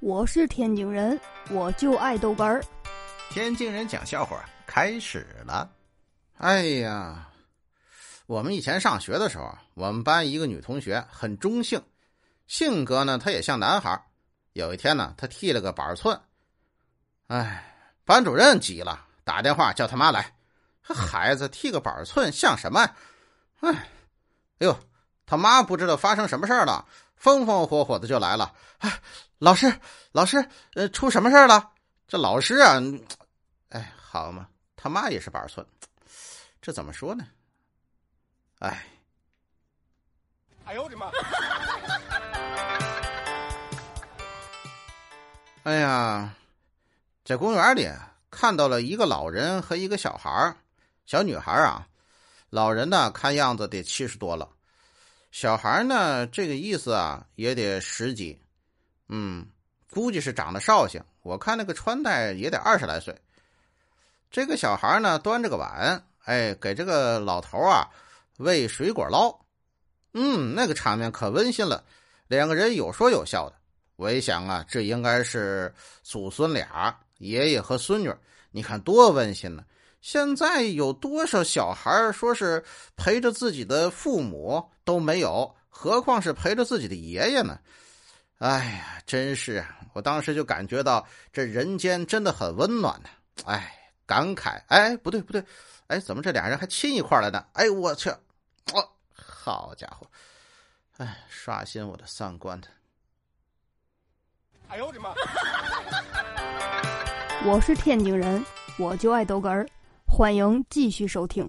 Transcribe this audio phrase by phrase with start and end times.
[0.00, 1.20] 我是天津人，
[1.50, 2.62] 我就爱豆干儿。
[3.30, 5.68] 天津人讲笑话开始了。
[6.36, 7.28] 哎呀，
[8.26, 11.82] 我们以前上学的时候，我们班一个女同学很中性，
[12.46, 14.00] 性格呢，她也像男孩。
[14.52, 16.18] 有一天呢，她剃了个板寸，
[17.26, 20.32] 哎，班主任急了，打电话叫他妈来。
[20.86, 22.80] 这孩子剃个板寸像什么？
[23.62, 23.86] 哎，哎
[24.58, 24.78] 呦，
[25.26, 26.86] 他妈不知道发生什么事了，
[27.18, 28.54] 风风火火的就来了。
[28.78, 29.00] 哎，
[29.38, 29.72] 老师，
[30.12, 31.72] 老师，呃，出什么事了？
[32.06, 32.80] 这老师啊，
[33.70, 35.66] 哎，好嘛，他妈也是板寸，
[36.62, 37.26] 这怎么说呢？
[38.60, 38.86] 哎，
[40.64, 41.10] 哎呦我的妈！
[45.64, 46.34] 哎呀，
[47.24, 47.86] 在公园里
[48.30, 50.56] 看到了一个老人和一个小孩
[51.04, 51.86] 小女孩啊，
[52.48, 54.48] 老人呢看样子得七十多了，
[55.30, 58.40] 小孩呢这个意思啊也得十几，
[59.08, 59.46] 嗯，
[59.90, 61.02] 估计是长得绍兴。
[61.22, 63.14] 我看那个穿戴也得二十来岁。
[64.30, 67.88] 这个小孩呢端着个碗，哎，给这个老头啊
[68.38, 69.38] 喂水果捞，
[70.14, 71.84] 嗯，那个场面可温馨了，
[72.26, 73.56] 两个人有说有笑的。
[73.96, 78.14] 我一想啊，这应该是祖孙俩，爷爷和孙女，
[78.50, 79.64] 你看多温馨呢。
[80.00, 82.64] 现在有多少小孩说是
[82.96, 87.58] 陪着自己的父母都没有，何况是陪着自己的爷爷呢？
[88.38, 89.80] 哎呀，真是啊！
[89.94, 93.08] 我当时就感觉到这人间真的很温暖呢。
[93.44, 93.74] 哎，
[94.06, 94.62] 感慨。
[94.68, 95.44] 哎，不对不对，
[95.88, 97.44] 哎，怎么这俩人还亲一块了呢？
[97.54, 98.08] 哎，我去，
[98.72, 100.08] 我好家伙，
[100.98, 102.68] 哎，刷新我的三观的。
[104.68, 105.12] 哎呦我的妈！
[107.44, 108.44] 我是天津人，
[108.78, 109.68] 我就爱豆干儿。
[110.10, 111.48] 欢迎继续收听。